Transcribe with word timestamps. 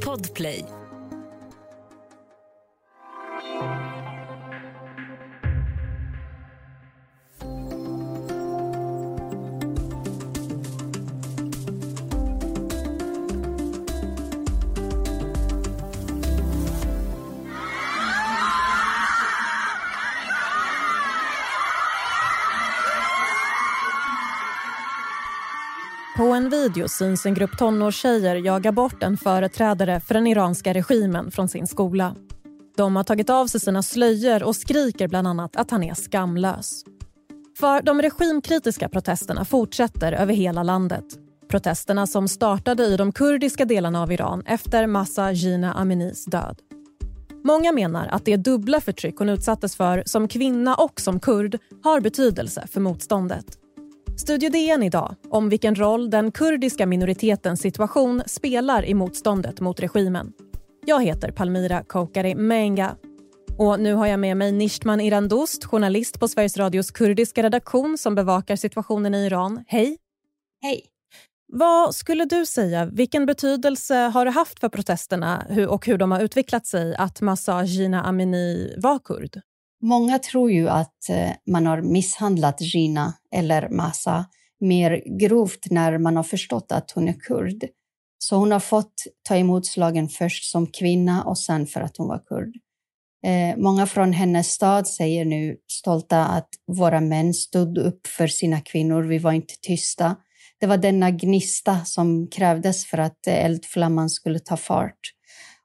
Podplay. 0.00 0.85
En 26.46 26.50
video 26.50 26.88
syns 26.88 27.26
en 27.26 27.34
grupp 27.34 27.58
tonårstjejer 27.58 28.36
jaga 28.36 28.72
bort 28.72 29.02
en 29.02 29.16
företrädare 29.16 30.00
för 30.00 30.14
den 30.14 30.26
iranska 30.26 30.74
regimen 30.74 31.30
från 31.30 31.48
sin 31.48 31.66
skola. 31.66 32.14
De 32.76 32.96
har 32.96 33.04
tagit 33.04 33.30
av 33.30 33.46
sig 33.46 33.60
sina 33.60 33.82
slöjor 33.82 34.42
och 34.42 34.56
skriker 34.56 35.08
bland 35.08 35.28
annat 35.28 35.56
att 35.56 35.70
han 35.70 35.82
är 35.82 35.94
skamlös. 35.94 36.84
För 37.58 37.82
de 37.82 38.02
regimkritiska 38.02 38.88
protesterna 38.88 39.44
fortsätter 39.44 40.12
över 40.12 40.34
hela 40.34 40.62
landet. 40.62 41.04
Protesterna 41.48 42.06
som 42.06 42.28
startade 42.28 42.84
i 42.84 42.96
de 42.96 43.12
kurdiska 43.12 43.64
delarna 43.64 44.02
av 44.02 44.12
Iran 44.12 44.42
efter 44.46 44.86
Massa 44.86 45.32
Jina 45.32 45.72
Aminis 45.72 46.24
död. 46.24 46.58
Många 47.44 47.72
menar 47.72 48.06
att 48.06 48.24
det 48.24 48.36
dubbla 48.36 48.80
förtryck 48.80 49.16
hon 49.18 49.28
utsattes 49.28 49.76
för 49.76 50.02
som 50.06 50.28
kvinna 50.28 50.74
och 50.74 51.00
som 51.00 51.20
kurd 51.20 51.58
har 51.82 52.00
betydelse 52.00 52.66
för 52.72 52.80
motståndet. 52.80 53.65
Studio 54.18 54.50
DN 54.50 54.82
idag 54.82 55.14
om 55.30 55.48
vilken 55.48 55.74
roll 55.74 56.10
den 56.10 56.32
kurdiska 56.32 56.86
minoritetens 56.86 57.60
situation 57.60 58.22
spelar 58.26 58.84
i 58.84 58.94
motståndet 58.94 59.60
mot 59.60 59.80
regimen. 59.80 60.32
Jag 60.86 61.04
heter 61.04 61.30
Palmira 61.32 61.84
Kokari 61.84 62.34
Menga. 62.34 62.96
Och 63.58 63.80
nu 63.80 63.94
har 63.94 64.06
jag 64.06 64.20
med 64.20 64.36
mig 64.36 64.52
Nishtman 64.52 65.00
Irandost, 65.00 65.64
journalist 65.64 66.20
på 66.20 66.28
Sveriges 66.28 66.56
Radios 66.56 66.90
kurdiska 66.90 67.42
redaktion 67.42 67.98
som 67.98 68.14
bevakar 68.14 68.56
situationen 68.56 69.14
i 69.14 69.26
Iran. 69.26 69.64
Hej! 69.66 69.98
Hej! 70.62 70.82
Vad 71.52 71.94
skulle 71.94 72.24
du 72.24 72.46
säga, 72.46 72.84
vilken 72.84 73.26
betydelse 73.26 73.94
har 73.94 74.24
det 74.24 74.30
haft 74.30 74.60
för 74.60 74.68
protesterna 74.68 75.46
och 75.68 75.86
hur 75.86 75.98
de 75.98 76.12
har 76.12 76.20
utvecklat 76.20 76.66
sig 76.66 76.94
att 76.94 77.20
Massa 77.20 77.64
Jina 77.64 78.02
Amini 78.02 78.74
var 78.78 78.98
kurd? 78.98 79.40
Många 79.86 80.18
tror 80.18 80.50
ju 80.50 80.68
att 80.68 81.08
eh, 81.10 81.30
man 81.46 81.66
har 81.66 81.82
misshandlat 81.82 82.60
Gina 82.60 83.14
eller 83.34 83.68
Massa 83.68 84.26
mer 84.60 85.18
grovt 85.18 85.70
när 85.70 85.98
man 85.98 86.16
har 86.16 86.22
förstått 86.22 86.72
att 86.72 86.90
hon 86.90 87.08
är 87.08 87.20
kurd. 87.20 87.64
Så 88.18 88.36
hon 88.36 88.52
har 88.52 88.60
fått 88.60 88.94
ta 89.28 89.36
emot 89.36 89.66
slagen 89.66 90.08
först 90.08 90.50
som 90.50 90.66
kvinna 90.66 91.24
och 91.24 91.38
sen 91.38 91.66
för 91.66 91.80
att 91.80 91.96
hon 91.96 92.08
var 92.08 92.18
kurd. 92.18 92.56
Eh, 93.26 93.56
många 93.56 93.86
från 93.86 94.12
hennes 94.12 94.50
stad 94.50 94.88
säger 94.88 95.24
nu 95.24 95.56
stolta 95.70 96.24
att 96.24 96.48
våra 96.66 97.00
män 97.00 97.34
stod 97.34 97.78
upp 97.78 98.06
för 98.06 98.26
sina 98.26 98.60
kvinnor, 98.60 99.02
vi 99.02 99.18
var 99.18 99.32
inte 99.32 99.54
tysta. 99.62 100.16
Det 100.60 100.66
var 100.66 100.76
denna 100.76 101.10
gnista 101.10 101.84
som 101.84 102.28
krävdes 102.28 102.86
för 102.86 102.98
att 102.98 103.26
eldflamman 103.26 104.10
skulle 104.10 104.38
ta 104.38 104.56
fart. 104.56 105.00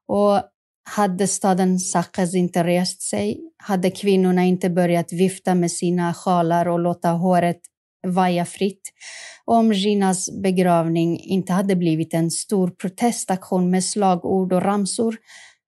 Och 0.08 0.42
hade 0.84 1.28
staden 1.28 1.80
Sakaz 1.80 2.36
inte 2.36 2.64
rest 2.64 3.02
sig, 3.02 3.40
hade 3.58 3.92
kvinnorna 3.92 4.44
inte 4.44 4.70
börjat 4.70 5.14
vifta 5.14 5.56
med 5.56 5.72
sina 5.72 6.14
sjalar 6.14 6.68
och 6.68 6.80
låta 6.80 7.10
håret 7.10 7.60
vaja 8.08 8.46
fritt, 8.46 8.82
och 9.46 9.56
om 9.56 9.74
Ginas 9.74 10.42
begravning 10.42 11.20
inte 11.20 11.54
hade 11.54 11.76
blivit 11.76 12.14
en 12.14 12.32
stor 12.32 12.70
protestaktion 12.70 13.70
med 13.70 13.84
slagord 13.84 14.54
och 14.54 14.62
ramsor, 14.62 15.18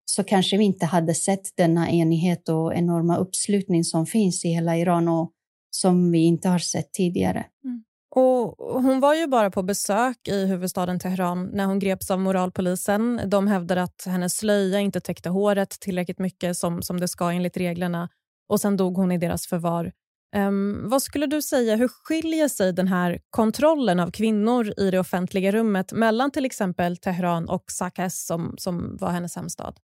så 0.06 0.24
kanske 0.24 0.58
vi 0.58 0.64
inte 0.64 0.86
hade 0.86 1.16
sett 1.16 1.58
denna 1.58 1.90
enighet 1.90 2.50
och 2.50 2.76
enorma 2.76 3.18
uppslutning 3.18 3.84
som 3.84 4.06
finns 4.06 4.46
i 4.46 4.50
hela 4.50 4.78
Iran 4.78 5.08
och 5.08 5.32
som 5.72 6.12
vi 6.12 6.20
inte 6.20 6.50
har 6.50 6.60
sett 6.60 6.94
tidigare. 6.94 7.46
Mm. 7.64 7.84
Och 8.16 8.56
hon 8.82 9.00
var 9.00 9.14
ju 9.14 9.28
bara 9.28 9.52
på 9.52 9.64
besök 9.64 10.28
i 10.28 10.46
huvudstaden 10.46 11.00
Teheran 11.00 11.50
när 11.54 11.66
hon 11.66 11.80
greps 11.80 12.12
av 12.12 12.20
moralpolisen. 12.20 13.22
De 13.26 13.48
hävdade 13.48 13.84
att 13.84 14.04
hennes 14.06 14.38
slöja 14.38 14.80
inte 14.80 15.00
täckte 15.00 15.30
håret 15.30 15.70
tillräckligt 15.70 16.20
mycket 16.20 16.58
som, 16.58 16.82
som 16.82 17.00
det 17.00 17.08
ska 17.08 17.32
enligt 17.32 17.58
reglerna 17.58 18.10
och 18.50 18.62
sen 18.62 18.78
dog 18.78 18.98
hon 18.98 19.12
i 19.12 19.18
deras 19.18 19.48
förvar. 19.48 19.92
Um, 20.36 20.90
vad 20.90 21.02
skulle 21.02 21.26
du 21.26 21.42
säga, 21.42 21.76
hur 21.76 21.88
skiljer 21.88 22.48
sig 22.48 22.74
den 22.74 22.88
här 22.88 23.20
kontrollen 23.30 24.00
av 24.00 24.12
kvinnor 24.12 24.74
i 24.78 24.92
det 24.92 25.00
offentliga 25.00 25.52
rummet 25.52 25.92
mellan 25.92 26.32
till 26.32 26.46
exempel 26.46 26.98
Teheran 26.98 27.50
och 27.50 27.64
Sakes 27.68 28.26
som, 28.26 28.56
som 28.58 28.98
var 28.98 29.10
hennes 29.10 29.36
hemstad? 29.36 29.78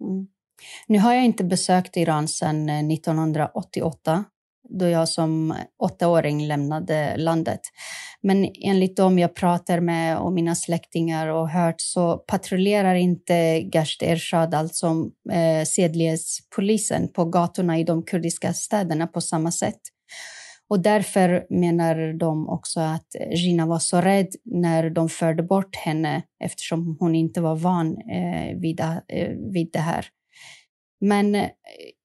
Mm. 0.00 0.26
Nu 0.86 0.98
har 0.98 1.14
jag 1.14 1.24
inte 1.24 1.44
besökt 1.44 1.96
Iran 1.96 2.28
sedan 2.28 2.68
eh, 2.68 2.92
1988 2.92 4.24
då 4.68 4.88
jag 4.88 5.08
som 5.08 5.54
åttaåring 5.78 6.46
lämnade 6.46 7.16
landet. 7.16 7.60
Men 8.22 8.50
enligt 8.62 8.96
dem 8.96 9.18
jag 9.18 9.34
pratar 9.34 9.80
med 9.80 10.18
och 10.18 10.32
mina 10.32 10.54
släktingar 10.54 11.28
och 11.28 11.48
hört 11.48 11.80
så 11.80 12.16
patrullerar 12.16 12.94
inte 12.94 13.60
Gasht 13.60 14.02
Ershad, 14.02 14.54
alltså 14.54 14.86
eh, 15.32 15.64
sedlighetspolisen, 15.64 17.12
på 17.12 17.24
gatorna 17.24 17.78
i 17.78 17.84
de 17.84 18.02
kurdiska 18.02 18.52
städerna 18.52 19.06
på 19.06 19.20
samma 19.20 19.52
sätt. 19.52 19.80
Och 20.70 20.80
därför 20.80 21.46
menar 21.50 22.18
de 22.18 22.48
också 22.48 22.80
att 22.80 23.06
Gina 23.30 23.66
var 23.66 23.78
så 23.78 24.00
rädd 24.00 24.28
när 24.44 24.90
de 24.90 25.08
förde 25.08 25.42
bort 25.42 25.76
henne 25.76 26.22
eftersom 26.44 26.96
hon 27.00 27.14
inte 27.14 27.40
var 27.40 27.56
van 27.56 27.86
eh, 27.86 28.56
vid, 28.60 28.80
eh, 28.80 29.28
vid 29.52 29.70
det 29.72 29.78
här. 29.78 30.06
Men 31.00 31.34
eh, 31.34 31.50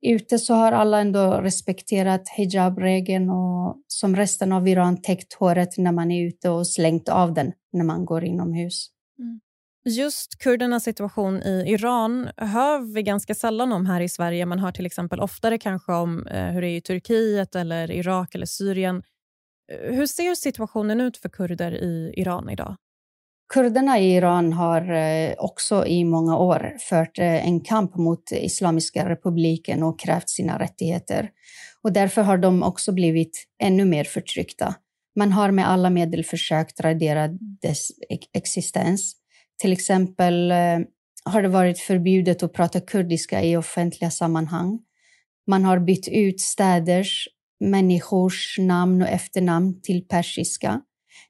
ute 0.01 0.39
så 0.39 0.53
har 0.53 0.71
alla 0.71 0.99
ändå 0.99 1.41
respekterat 1.41 2.29
hijabregeln 2.29 3.29
och 3.29 3.81
som 3.87 4.15
resten 4.15 4.51
av 4.51 4.67
Iran 4.67 5.01
täckt 5.01 5.33
håret 5.33 5.77
när 5.77 5.91
man 5.91 6.11
är 6.11 6.27
ute 6.27 6.49
och 6.49 6.67
slängt 6.67 7.09
av 7.09 7.33
den 7.33 7.51
när 7.73 7.83
man 7.83 8.05
går 8.05 8.23
inomhus. 8.23 8.89
Mm. 9.19 9.39
Just 9.85 10.39
kurdernas 10.39 10.83
situation 10.83 11.43
i 11.43 11.63
Iran 11.67 12.29
hör 12.37 12.93
vi 12.93 13.03
ganska 13.03 13.35
sällan 13.35 13.73
om 13.73 13.85
här 13.85 14.01
i 14.01 14.09
Sverige. 14.09 14.45
Man 14.45 14.59
hör 14.59 14.71
till 14.71 14.85
exempel 14.85 15.19
oftare 15.19 15.57
kanske 15.57 15.93
om 15.93 16.27
eh, 16.27 16.45
hur 16.45 16.61
det 16.61 16.67
är 16.67 16.77
i 16.77 16.81
Turkiet, 16.81 17.55
eller 17.55 17.91
Irak 17.91 18.35
eller 18.35 18.45
Syrien. 18.45 19.03
Eh, 19.71 19.95
hur 19.95 20.07
ser 20.07 20.35
situationen 20.35 21.01
ut 21.01 21.17
för 21.17 21.29
kurder 21.29 21.71
i 21.71 22.13
Iran 22.17 22.49
idag? 22.49 22.75
Kurderna 23.53 23.99
i 23.99 24.15
Iran 24.15 24.53
har 24.53 24.91
eh, 24.91 25.33
också 25.37 25.85
i 25.85 26.05
många 26.05 26.37
år 26.37 26.77
fört 26.89 27.19
eh, 27.19 27.47
en 27.47 27.59
kamp 27.59 27.95
mot 27.95 28.31
Islamiska 28.31 29.09
republiken 29.09 29.83
och 29.83 29.99
krävt 29.99 30.29
sina 30.29 30.59
rättigheter. 30.59 31.29
Och 31.81 31.93
därför 31.93 32.21
har 32.21 32.37
de 32.37 32.63
också 32.63 32.91
blivit 32.91 33.47
ännu 33.63 33.85
mer 33.85 34.03
förtryckta. 34.03 34.75
Man 35.15 35.31
har 35.31 35.51
med 35.51 35.69
alla 35.69 35.89
medel 35.89 36.23
försökt 36.23 36.79
radera 36.79 37.27
dess 37.61 37.87
existens. 38.33 39.15
Till 39.61 39.73
exempel 39.73 40.51
eh, 40.51 40.79
har 41.25 41.41
det 41.41 41.47
varit 41.47 41.79
förbjudet 41.79 42.43
att 42.43 42.53
prata 42.53 42.81
kurdiska 42.81 43.43
i 43.43 43.57
offentliga 43.57 44.11
sammanhang. 44.11 44.79
Man 45.47 45.65
har 45.65 45.79
bytt 45.79 46.07
ut 46.07 46.41
städers, 46.41 47.27
människors 47.59 48.57
namn 48.59 49.01
och 49.01 49.07
efternamn 49.07 49.81
till 49.81 50.07
persiska. 50.07 50.81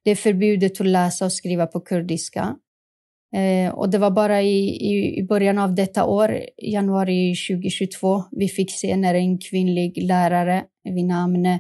Det 0.04 0.12
är 0.12 0.16
förbjudet 0.16 0.82
att 0.82 0.88
läsa 0.88 1.26
och 1.26 1.34
skriva 1.34 1.68
på 1.68 1.80
kurdiska. 1.80 2.56
Eh, 3.36 3.74
och 3.74 3.90
det 3.90 3.98
var 3.98 4.12
bara 4.12 4.42
i, 4.42 4.70
i, 4.70 5.20
i, 5.20 5.24
början 5.24 5.58
av 5.58 5.76
detta 5.76 6.06
år, 6.06 6.40
januari 6.58 7.36
2022, 7.50 8.24
vi 8.32 8.48
fick 8.48 8.72
se 8.72 8.96
när 8.96 9.14
en 9.14 9.38
kvinnlig 9.38 10.04
lärare 10.04 10.64
vid 10.84 11.06
namn 11.06 11.60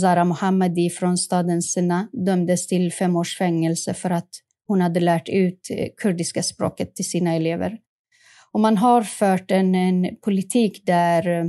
Zara 0.00 0.24
Mohammadi 0.24 0.90
från 0.90 1.18
staden 1.18 1.62
Sina 1.62 2.08
dömdes 2.26 2.66
till 2.66 2.92
fem 2.92 3.16
års 3.16 3.38
fängelse 3.38 3.94
för 3.94 4.10
att 4.10 4.28
hon 4.66 4.80
hade 4.80 5.00
lärt 5.00 5.28
ut 5.28 5.68
eh, 5.70 5.88
kurdiska 5.96 6.42
språket 6.42 6.96
till 6.96 7.10
sina 7.10 7.34
elever. 7.34 7.78
Och 8.52 8.60
man 8.60 8.76
har 8.76 9.02
fört 9.02 9.50
en, 9.50 9.74
en 9.74 10.16
politik 10.24 10.82
där 10.86 11.28
eh, 11.28 11.44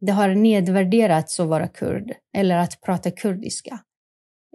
det 0.00 0.12
har 0.12 0.28
nedvärderats 0.28 1.40
att 1.40 1.48
vara 1.48 1.68
kurd 1.68 2.12
eller 2.36 2.56
att 2.56 2.80
prata 2.80 3.10
kurdiska. 3.10 3.78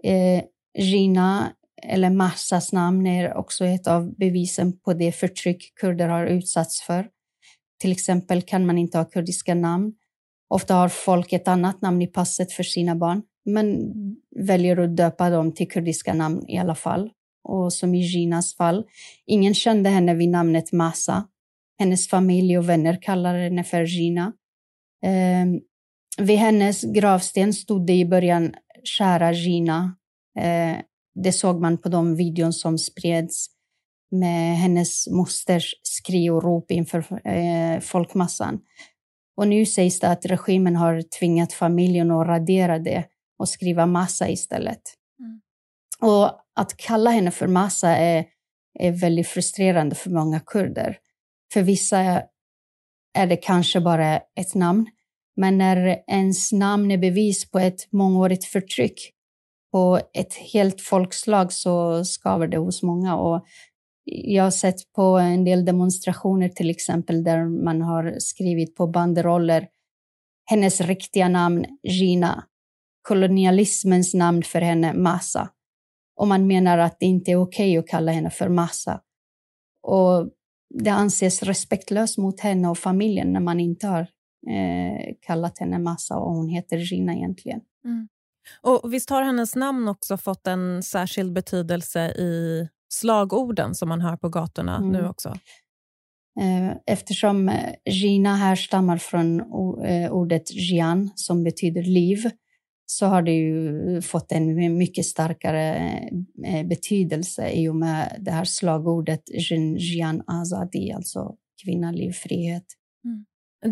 Eh, 0.04 0.44
Rina, 0.78 1.52
eller 1.82 2.10
Massas 2.10 2.72
namn 2.72 3.06
är 3.06 3.34
också 3.34 3.64
ett 3.64 3.86
av 3.86 4.14
bevisen 4.16 4.80
på 4.80 4.92
det 4.92 5.12
förtryck 5.12 5.74
kurder 5.80 6.08
har 6.08 6.26
utsatts 6.26 6.82
för. 6.82 7.08
Till 7.80 7.92
exempel 7.92 8.42
kan 8.42 8.66
man 8.66 8.78
inte 8.78 8.98
ha 8.98 9.04
kurdiska 9.04 9.54
namn. 9.54 9.92
Ofta 10.48 10.74
har 10.74 10.88
folk 10.88 11.32
ett 11.32 11.48
annat 11.48 11.82
namn 11.82 12.02
i 12.02 12.06
passet 12.06 12.52
för 12.52 12.62
sina 12.62 12.96
barn, 12.96 13.22
men 13.44 13.92
väljer 14.36 14.76
att 14.76 14.96
döpa 14.96 15.30
dem 15.30 15.54
till 15.54 15.68
kurdiska 15.68 16.14
namn 16.14 16.44
i 16.48 16.58
alla 16.58 16.74
fall. 16.74 17.10
Och 17.48 17.72
som 17.72 17.94
i 17.94 18.00
Ginas 18.00 18.56
fall, 18.56 18.84
ingen 19.26 19.54
kände 19.54 19.90
henne 19.90 20.14
vid 20.14 20.28
namnet 20.28 20.72
Massa. 20.72 21.28
Hennes 21.78 22.08
familj 22.08 22.58
och 22.58 22.68
vänner 22.68 23.02
kallade 23.02 23.38
henne 23.38 23.64
för 23.64 23.84
Gina. 23.84 24.32
Eh, 25.04 25.46
vid 26.26 26.36
hennes 26.36 26.82
gravsten 26.82 27.54
stod 27.54 27.86
det 27.86 27.92
i 27.92 28.06
början 28.06 28.54
Kära 28.84 29.32
Gina, 29.32 29.96
det 31.14 31.32
såg 31.32 31.60
man 31.60 31.78
på 31.78 31.88
de 31.88 32.16
videon 32.16 32.52
som 32.52 32.78
spreds. 32.78 33.46
med 34.12 34.56
hennes 34.56 35.08
mosters 35.08 35.74
skri 35.82 36.30
och 36.30 36.42
rop 36.42 36.70
inför 36.70 37.28
eh, 37.28 37.80
folkmassan. 37.80 38.60
Och 39.36 39.48
nu 39.48 39.66
sägs 39.66 40.00
det 40.00 40.08
att 40.08 40.26
regimen 40.26 40.76
har 40.76 41.02
tvingat 41.18 41.52
familjen 41.52 42.10
att 42.10 42.26
radera 42.26 42.78
det 42.78 43.04
och 43.38 43.48
skriva 43.48 43.86
massa 43.86 44.28
istället. 44.28 44.80
Mm. 45.20 45.40
Och 46.12 46.30
att 46.54 46.76
kalla 46.76 47.10
henne 47.10 47.30
för 47.30 47.46
massa 47.46 47.88
är, 47.88 48.24
är 48.78 48.92
väldigt 48.92 49.28
frustrerande 49.28 49.94
för 49.94 50.10
många 50.10 50.40
kurder. 50.40 50.98
För 51.52 51.62
vissa 51.62 52.22
är 53.18 53.26
det 53.26 53.36
kanske 53.36 53.80
bara 53.80 54.16
ett 54.16 54.54
namn, 54.54 54.86
men 55.36 55.58
när 55.58 56.02
ens 56.06 56.52
namn 56.52 56.90
är 56.90 56.98
bevis 56.98 57.50
på 57.50 57.58
ett 57.58 57.92
mångårigt 57.92 58.44
förtryck 58.44 59.12
på 59.72 60.00
ett 60.14 60.34
helt 60.34 60.80
folkslag 60.80 61.52
så 61.52 62.04
skaver 62.04 62.46
det 62.46 62.58
hos 62.58 62.82
många. 62.82 63.16
Och 63.16 63.44
jag 64.04 64.44
har 64.44 64.50
sett 64.50 64.92
på 64.92 65.02
en 65.02 65.44
del 65.44 65.64
demonstrationer 65.64 66.48
till 66.48 66.70
exempel 66.70 67.24
där 67.24 67.64
man 67.64 67.82
har 67.82 68.14
skrivit 68.18 68.76
på 68.76 68.86
banderoller 68.86 69.68
hennes 70.50 70.80
riktiga 70.80 71.28
namn 71.28 71.64
Gina, 71.82 72.44
kolonialismens 73.02 74.14
namn 74.14 74.42
för 74.42 74.60
henne 74.60 74.92
Massa. 74.92 75.48
Och 76.16 76.28
man 76.28 76.46
menar 76.46 76.78
att 76.78 77.00
det 77.00 77.06
inte 77.06 77.30
är 77.30 77.36
okej 77.36 77.78
okay 77.78 77.78
att 77.78 77.88
kalla 77.88 78.12
henne 78.12 78.30
för 78.30 78.48
Massa. 78.48 79.00
Och 79.82 80.30
det 80.74 80.90
anses 80.90 81.42
respektlöst 81.42 82.18
mot 82.18 82.40
henne 82.40 82.68
och 82.68 82.78
familjen 82.78 83.32
när 83.32 83.40
man 83.40 83.60
inte 83.60 83.86
har 83.86 84.00
eh, 84.50 85.14
kallat 85.20 85.58
henne 85.58 85.78
Massa 85.78 86.18
och 86.18 86.34
hon 86.34 86.48
heter 86.48 86.76
Gina 86.76 87.14
egentligen. 87.14 87.60
Mm. 87.84 88.08
Och 88.60 88.94
visst 88.94 89.10
har 89.10 89.22
hennes 89.22 89.56
namn 89.56 89.88
också 89.88 90.16
fått 90.16 90.46
en 90.46 90.82
särskild 90.82 91.32
betydelse 91.32 92.00
i 92.10 92.68
slagorden 92.92 93.74
som 93.74 93.88
man 93.88 94.00
hör 94.00 94.16
på 94.16 94.28
gatorna 94.28 94.76
mm. 94.76 94.92
nu 94.92 95.08
också? 95.08 95.28
Eh, 96.40 96.76
eftersom 96.86 97.48
eh, 97.48 97.74
Gina 97.84 98.36
härstammar 98.36 98.98
från 98.98 99.40
eh, 99.84 100.12
ordet 100.12 100.50
Jian 100.50 101.10
som 101.14 101.44
betyder 101.44 101.82
liv 101.82 102.30
så 102.86 103.06
har 103.06 103.22
det 103.22 103.32
ju 103.32 104.02
fått 104.02 104.32
en 104.32 104.78
mycket 104.78 105.06
starkare 105.06 105.92
betydelse 106.64 107.50
i 107.50 107.68
och 107.68 107.76
med 107.76 108.16
det 108.20 108.30
här 108.30 108.44
slagordet 108.44 109.22
Jian 109.78 110.22
Azadi, 110.26 110.92
alltså 110.92 111.34
kvinna, 111.64 111.90
liv, 111.90 112.12
frihet. 112.12 112.64
Mm. 113.04 113.24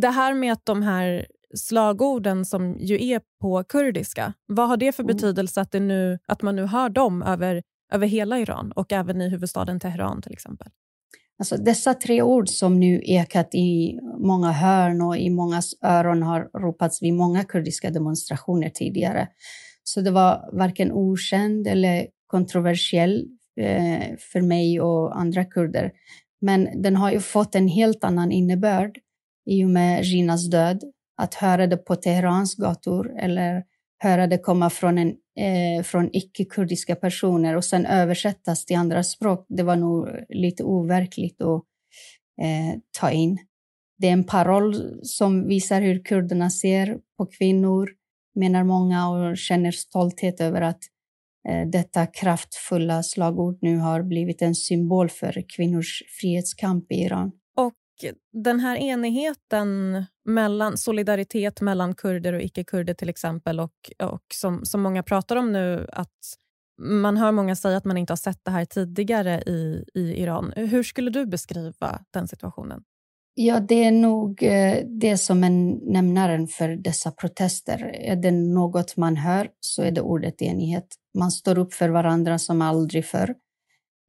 Det 0.02 0.08
här 0.08 0.34
med 0.34 0.52
att 0.52 0.66
de 0.66 0.82
här 0.82 1.26
slagorden 1.54 2.44
som 2.44 2.78
ju 2.78 3.04
är 3.04 3.20
på 3.40 3.64
kurdiska, 3.64 4.32
vad 4.46 4.68
har 4.68 4.76
det 4.76 4.92
för 4.92 5.02
mm. 5.02 5.16
betydelse 5.16 5.60
att, 5.60 5.72
det 5.72 5.80
nu, 5.80 6.18
att 6.26 6.42
man 6.42 6.56
nu 6.56 6.66
hör 6.66 6.88
dem 6.88 7.22
över 7.22 7.62
över 7.92 8.06
hela 8.06 8.38
Iran 8.38 8.72
och 8.72 8.92
även 8.92 9.20
i 9.20 9.28
huvudstaden 9.28 9.80
Teheran 9.80 10.22
till 10.22 10.32
exempel? 10.32 10.68
Alltså 11.38 11.56
dessa 11.56 11.94
tre 11.94 12.22
ord 12.22 12.48
som 12.48 12.80
nu 12.80 13.00
ekat 13.04 13.54
i 13.54 13.98
många 14.18 14.52
hörn 14.52 15.02
och 15.02 15.16
i 15.16 15.30
mångas 15.30 15.74
öron 15.82 16.22
har 16.22 16.50
ropats 16.58 17.02
vid 17.02 17.14
många 17.14 17.44
kurdiska 17.44 17.90
demonstrationer 17.90 18.68
tidigare. 18.68 19.28
Så 19.84 20.00
det 20.00 20.10
var 20.10 20.50
varken 20.52 20.92
okänd 20.92 21.66
eller 21.66 22.06
kontroversiell 22.26 23.26
eh, 23.60 24.16
för 24.32 24.40
mig 24.40 24.80
och 24.80 25.20
andra 25.20 25.44
kurder. 25.44 25.92
Men 26.40 26.82
den 26.82 26.96
har 26.96 27.12
ju 27.12 27.20
fått 27.20 27.54
en 27.54 27.68
helt 27.68 28.04
annan 28.04 28.32
innebörd 28.32 28.98
i 29.50 29.64
och 29.64 29.70
med 29.70 30.04
Ginas 30.04 30.50
död. 30.50 30.80
Att 31.18 31.34
höra 31.34 31.66
det 31.66 31.76
på 31.76 31.96
Teherans 31.96 32.54
gator 32.54 33.18
eller 33.18 33.64
höra 33.98 34.26
det 34.26 34.38
komma 34.38 34.70
från, 34.70 34.98
en, 34.98 35.08
eh, 35.36 35.82
från 35.82 36.10
icke-kurdiska 36.12 36.96
personer 36.96 37.56
och 37.56 37.64
sen 37.64 37.86
översättas 37.86 38.64
till 38.64 38.76
andra 38.76 39.02
språk, 39.02 39.46
det 39.48 39.62
var 39.62 39.76
nog 39.76 40.08
lite 40.28 40.64
overkligt 40.64 41.42
att 41.42 41.64
eh, 42.42 42.80
ta 43.00 43.10
in. 43.10 43.38
Det 43.98 44.08
är 44.08 44.12
en 44.12 44.24
paroll 44.24 45.00
som 45.02 45.48
visar 45.48 45.80
hur 45.80 46.04
kurderna 46.04 46.50
ser 46.50 46.98
på 47.16 47.26
kvinnor, 47.26 47.90
menar 48.34 48.64
många, 48.64 49.08
och 49.08 49.36
känner 49.36 49.70
stolthet 49.70 50.40
över 50.40 50.60
att 50.60 50.80
eh, 51.48 51.68
detta 51.68 52.06
kraftfulla 52.06 53.02
slagord 53.02 53.58
nu 53.60 53.76
har 53.76 54.02
blivit 54.02 54.42
en 54.42 54.54
symbol 54.54 55.08
för 55.08 55.44
kvinnors 55.56 56.02
frihetskamp 56.20 56.92
i 56.92 56.94
Iran 56.94 57.32
den 58.32 58.60
här 58.60 58.76
enigheten, 58.76 60.04
mellan 60.24 60.76
solidaritet 60.76 61.60
mellan 61.60 61.94
kurder 61.94 62.32
och 62.32 62.42
icke-kurder 62.42 62.94
till 62.94 63.08
exempel 63.08 63.60
och, 63.60 63.90
och 64.02 64.22
som, 64.34 64.64
som 64.64 64.80
många 64.80 65.02
pratar 65.02 65.36
om 65.36 65.52
nu, 65.52 65.86
att 65.92 66.18
man 66.82 67.16
hör 67.16 67.32
många 67.32 67.56
säga 67.56 67.76
att 67.76 67.84
man 67.84 67.96
inte 67.96 68.12
har 68.12 68.16
sett 68.16 68.44
det 68.44 68.50
här 68.50 68.64
tidigare 68.64 69.42
i, 69.46 69.84
i 69.94 70.22
Iran. 70.22 70.52
Hur 70.56 70.82
skulle 70.82 71.10
du 71.10 71.26
beskriva 71.26 72.04
den 72.10 72.28
situationen? 72.28 72.82
Ja, 73.34 73.60
det 73.60 73.84
är 73.84 73.90
nog 73.90 74.42
eh, 74.42 74.78
det 74.86 75.16
som 75.16 75.44
är 75.44 75.50
nämnaren 75.92 76.46
för 76.46 76.68
dessa 76.68 77.10
protester. 77.10 77.90
Är 77.94 78.16
det 78.16 78.30
något 78.30 78.96
man 78.96 79.16
hör 79.16 79.48
så 79.60 79.82
är 79.82 79.90
det 79.90 80.00
ordet 80.00 80.42
enighet. 80.42 80.86
Man 81.18 81.30
står 81.30 81.58
upp 81.58 81.74
för 81.74 81.88
varandra 81.88 82.38
som 82.38 82.62
aldrig 82.62 83.04
förr. 83.04 83.34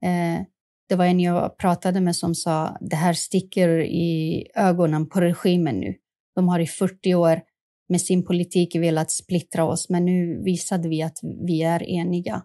Eh, 0.06 0.42
det 0.90 0.96
var 0.96 1.06
en 1.06 1.20
jag 1.20 1.58
pratade 1.58 2.02
med 2.02 2.16
som 2.16 2.36
sa 2.36 2.78
det 2.82 2.96
här 2.96 3.14
sticker 3.14 3.70
i 3.80 4.48
ögonen 4.56 5.10
på 5.10 5.22
regimen 5.22 5.80
nu. 5.80 5.96
De 6.36 6.50
har 6.50 6.60
i 6.60 6.68
40 6.68 7.16
år 7.16 7.42
med 7.90 8.02
sin 8.02 8.26
politik 8.26 8.76
velat 8.76 9.12
splittra 9.12 9.64
oss, 9.64 9.90
men 9.90 10.06
nu 10.06 10.42
visade 10.44 10.90
vi 10.90 11.02
att 11.02 11.20
vi 11.46 11.64
är 11.64 11.84
eniga. 11.90 12.44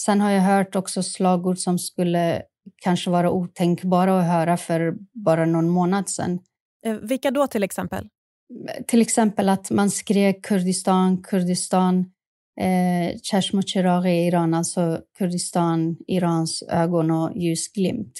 Sen 0.00 0.20
har 0.20 0.30
jag 0.30 0.42
hört 0.42 0.76
också 0.76 1.02
slagord 1.02 1.58
som 1.58 1.78
skulle 1.78 2.42
kanske 2.82 3.10
vara 3.10 3.30
otänkbara 3.30 4.20
att 4.20 4.26
höra 4.26 4.56
för 4.56 4.94
bara 5.24 5.46
någon 5.46 5.68
månad 5.68 6.08
sedan. 6.08 6.38
Eh, 6.86 6.94
vilka 6.94 7.30
då 7.30 7.46
till 7.46 7.62
exempel? 7.62 8.08
Till 8.86 9.00
exempel 9.00 9.48
att 9.48 9.70
man 9.70 9.90
skrek 9.90 10.44
Kurdistan, 10.44 11.22
Kurdistan, 11.22 12.12
چشم 13.22 13.58
و 13.58 13.62
چراغ 13.62 14.06
i 14.06 14.26
Iran, 14.26 14.54
alltså 14.54 15.00
Kurdistan, 15.18 15.96
Irans 16.06 16.62
ögon 16.68 17.10
och 17.10 17.36
ljusglimt. 17.36 18.12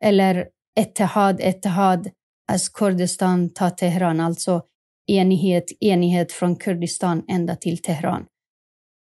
Eller 0.00 0.48
Ettehad, 0.76 1.40
Ettehad, 1.40 2.10
as 2.52 2.68
Kurdistan 2.68 3.50
ta 3.50 3.70
Teheran, 3.70 4.20
alltså 4.20 4.62
enighet, 5.06 5.64
enighet 5.80 6.32
från 6.32 6.56
Kurdistan 6.56 7.22
ända 7.28 7.56
till 7.56 7.78
Teheran. 7.78 8.26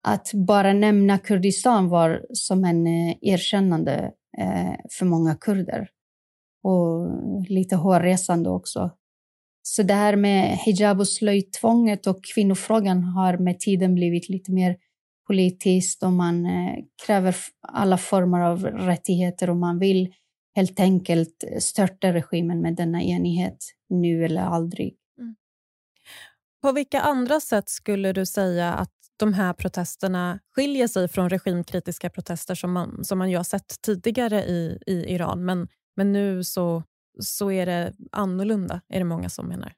Att 0.07 0.31
bara 0.33 0.73
nämna 0.73 1.17
Kurdistan 1.17 1.89
var 1.89 2.25
som 2.33 2.63
en 2.63 2.87
eh, 2.87 3.15
erkännande 3.21 4.11
eh, 4.37 4.75
för 4.91 5.05
många 5.05 5.35
kurder. 5.35 5.89
Och 6.63 7.09
lite 7.49 7.75
hårresande 7.75 8.49
också. 8.49 8.91
Så 9.69 9.83
det 9.83 9.93
här 9.93 10.15
med 10.15 10.57
hijab 10.57 10.99
och 10.99 11.07
slöjtvånget 11.07 12.07
och 12.07 12.23
kvinnofrågan 12.23 13.03
har 13.03 13.37
med 13.37 13.59
tiden 13.59 13.95
blivit 13.95 14.29
lite 14.29 14.51
mer 14.51 14.77
politiskt 15.27 16.03
och 16.03 16.13
man 16.13 16.45
eh, 16.45 16.75
kräver 17.05 17.35
alla 17.67 17.97
former 17.97 18.39
av 18.39 18.65
rättigheter 18.65 19.49
och 19.49 19.57
man 19.57 19.79
vill 19.79 20.13
helt 20.55 20.79
enkelt 20.79 21.43
störta 21.59 22.13
regimen 22.13 22.61
med 22.61 22.75
denna 22.75 23.03
enighet 23.03 23.57
nu 23.89 24.25
eller 24.25 24.41
aldrig. 24.41 24.95
Mm. 25.19 25.35
På 26.61 26.71
vilka 26.71 27.01
andra 27.01 27.39
sätt 27.39 27.69
skulle 27.69 28.13
du 28.13 28.25
säga 28.25 28.73
att 28.73 28.93
de 29.17 29.33
här 29.33 29.53
protesterna 29.53 30.39
skiljer 30.55 30.87
sig 30.87 31.07
från 31.07 31.29
regimkritiska 31.29 32.09
protester 32.09 32.55
som 32.55 32.71
man, 32.71 33.05
som 33.05 33.17
man 33.17 33.31
ju 33.31 33.37
har 33.37 33.43
sett 33.43 33.81
tidigare 33.81 34.43
i, 34.43 34.79
i 34.87 35.13
Iran 35.13 35.45
men, 35.45 35.67
men 35.95 36.13
nu 36.13 36.43
så 36.43 36.83
så 37.19 37.51
är 37.51 37.65
det 37.65 37.93
annorlunda, 38.11 38.81
är 38.89 38.99
det 38.99 39.05
många 39.05 39.29
som 39.29 39.47
menar. 39.47 39.73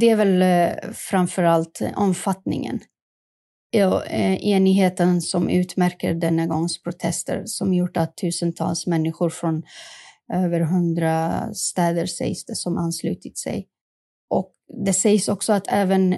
Det 0.00 0.10
är 0.10 0.16
väl 0.16 0.42
eh, 0.42 0.92
framför 0.92 1.42
allt 1.42 1.80
omfattningen. 1.96 2.80
Eh, 3.74 4.46
enigheten 4.48 5.20
som 5.20 5.48
utmärker 5.48 6.14
denna 6.14 6.46
gångs 6.46 6.82
protester 6.82 7.42
som 7.46 7.74
gjort 7.74 7.96
att 7.96 8.16
tusentals 8.16 8.86
människor 8.86 9.30
från 9.30 9.62
över 10.32 10.60
hundra 10.60 11.48
städer 11.54 12.06
sägs 12.06 12.44
det 12.44 12.56
som 12.56 12.78
anslutit 12.78 13.38
sig. 13.38 13.68
Och 14.30 14.52
det 14.84 14.92
sägs 14.92 15.28
också 15.28 15.52
att 15.52 15.68
även 15.68 16.16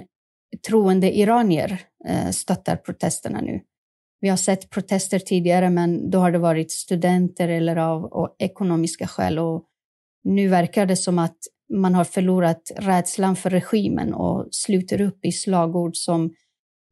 troende 0.67 1.17
iranier 1.17 1.81
eh, 2.07 2.29
stöttar 2.29 2.75
protesterna 2.75 3.41
nu. 3.41 3.61
Vi 4.19 4.29
har 4.29 4.37
sett 4.37 4.69
protester 4.69 5.19
tidigare, 5.19 5.69
men 5.69 6.09
då 6.09 6.19
har 6.19 6.31
det 6.31 6.37
varit 6.37 6.71
studenter 6.71 7.49
eller 7.49 7.75
av 7.75 8.35
ekonomiska 8.39 9.07
skäl. 9.07 9.39
Och 9.39 9.65
nu 10.23 10.47
verkar 10.47 10.85
det 10.85 10.95
som 10.95 11.19
att 11.19 11.37
man 11.73 11.95
har 11.95 12.03
förlorat 12.03 12.71
rädslan 12.75 13.35
för 13.35 13.49
regimen 13.49 14.13
och 14.13 14.47
sluter 14.51 15.01
upp 15.01 15.25
i 15.25 15.31
slagord 15.31 15.95
som 15.95 16.33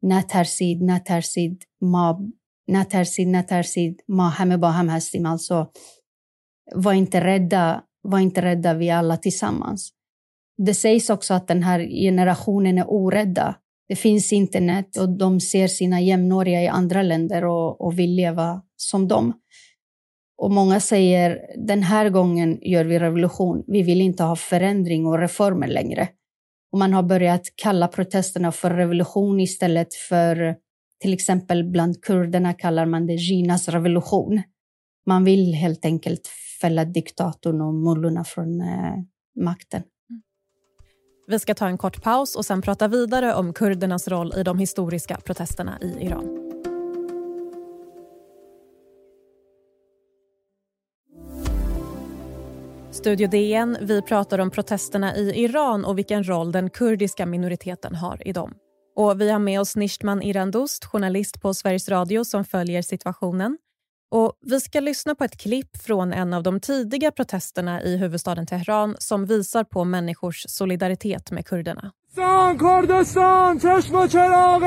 Natarsid, 0.02 0.82
Natarsid, 0.82 1.64
Ma, 1.80 2.18
Natarsid, 2.68 3.28
Natarsid, 3.28 4.00
Ma 4.08 4.28
hame 4.28 4.92
hastim. 4.92 5.26
Alltså, 5.26 5.70
var 6.74 6.92
inte 6.92 7.24
rädda, 7.24 7.82
var 8.02 8.18
inte 8.18 8.42
rädda, 8.42 8.74
vi 8.74 8.90
alla 8.90 9.16
tillsammans. 9.16 9.90
Det 10.56 10.74
sägs 10.74 11.10
också 11.10 11.34
att 11.34 11.48
den 11.48 11.62
här 11.62 11.80
generationen 11.80 12.78
är 12.78 12.90
orädda. 12.90 13.54
Det 13.88 13.96
finns 13.96 14.32
internet 14.32 14.96
och 14.96 15.18
de 15.18 15.40
ser 15.40 15.68
sina 15.68 16.00
jämnåriga 16.00 16.62
i 16.62 16.68
andra 16.68 17.02
länder 17.02 17.44
och, 17.44 17.80
och 17.80 17.98
vill 17.98 18.14
leva 18.16 18.62
som 18.76 19.08
dem. 19.08 19.32
Och 20.40 20.50
många 20.50 20.80
säger 20.80 21.40
den 21.66 21.82
här 21.82 22.10
gången 22.10 22.58
gör 22.62 22.84
vi 22.84 22.98
revolution. 22.98 23.64
Vi 23.66 23.82
vill 23.82 24.00
inte 24.00 24.22
ha 24.22 24.36
förändring 24.36 25.06
och 25.06 25.18
reformer 25.18 25.68
längre. 25.68 26.08
Och 26.72 26.78
man 26.78 26.92
har 26.92 27.02
börjat 27.02 27.42
kalla 27.54 27.88
protesterna 27.88 28.52
för 28.52 28.70
revolution 28.70 29.40
istället 29.40 29.94
för 29.94 30.56
till 31.00 31.12
exempel 31.12 31.64
bland 31.64 32.02
kurderna 32.02 32.54
kallar 32.54 32.86
man 32.86 33.06
det 33.06 33.14
Ginas 33.14 33.68
revolution. 33.68 34.42
Man 35.06 35.24
vill 35.24 35.54
helt 35.54 35.84
enkelt 35.84 36.26
fälla 36.60 36.84
diktatorn 36.84 37.60
och 37.60 37.74
mullorna 37.74 38.24
från 38.24 38.60
eh, 38.60 38.94
makten. 39.40 39.82
Vi 41.26 41.38
ska 41.38 41.54
ta 41.54 41.66
en 41.66 41.78
kort 41.78 42.02
paus 42.02 42.36
och 42.36 42.46
sen 42.46 42.62
prata 42.62 42.88
vidare 42.88 43.34
om 43.34 43.52
kurdernas 43.52 44.08
roll 44.08 44.32
i 44.36 44.42
de 44.42 44.58
historiska 44.58 45.16
protesterna 45.24 45.78
i 45.82 46.06
Iran. 46.06 46.49
Studio 52.92 53.28
DN, 53.28 53.76
vi 53.80 54.02
pratar 54.02 54.38
om 54.38 54.50
protesterna 54.50 55.16
i 55.16 55.44
Iran 55.44 55.84
och 55.84 55.98
vilken 55.98 56.28
roll 56.28 56.52
den 56.52 56.70
kurdiska 56.70 57.26
minoriteten 57.26 57.94
har 57.94 58.28
i 58.28 58.32
dem. 58.32 58.54
Och 58.96 59.20
vi 59.20 59.30
har 59.30 59.38
med 59.38 59.60
oss 59.60 59.76
Nishtman 59.76 60.22
Irandust, 60.22 60.84
journalist 60.84 61.40
på 61.40 61.54
Sveriges 61.54 61.88
Radio 61.88 62.24
som 62.24 62.44
följer 62.44 62.82
situationen. 62.82 63.58
Och 64.10 64.32
vi 64.40 64.60
ska 64.60 64.80
lyssna 64.80 65.14
på 65.14 65.24
ett 65.24 65.36
klipp 65.36 65.76
från 65.76 66.12
en 66.12 66.32
av 66.32 66.42
de 66.42 66.60
tidiga 66.60 67.10
protesterna 67.10 67.82
i 67.82 67.96
huvudstaden 67.96 68.46
Teheran 68.46 68.96
som 68.98 69.26
visar 69.26 69.64
på 69.64 69.84
människors 69.84 70.44
solidaritet 70.48 71.30
med 71.30 71.46
kurderna. 71.46 71.92
Kurdistan, 72.14 72.58
Kurdistan, 72.58 73.60
Kurdistan, 73.60 74.60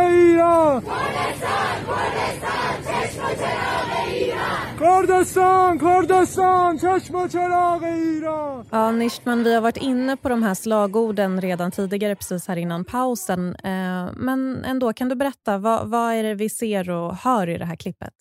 Ja, 8.72 8.92
Nishtman, 8.92 9.44
vi 9.44 9.54
har 9.54 9.62
varit 9.62 9.78
inne 9.78 10.18
på 10.18 10.30
de 10.30 10.44
här 10.44 10.54
slagorden 10.54 11.42
redan 11.42 11.72
tidigare, 11.72 12.16
precis 12.16 12.48
här 12.48 12.58
innan 12.58 12.86
pausen. 12.86 13.56
Eh, 13.56 14.10
men 14.16 14.66
ändå, 14.66 14.94
kan 14.94 15.10
du 15.10 15.16
berätta, 15.16 15.58
vad, 15.58 15.90
vad 15.90 16.14
är 16.14 16.24
det 16.24 16.36
vi 16.36 16.50
ser 16.50 16.90
och 16.90 17.16
hör 17.16 17.50
i 17.50 17.58
det 17.58 17.66
här 17.66 17.76
klippet? 17.76 18.14